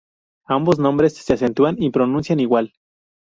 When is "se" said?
1.15-1.33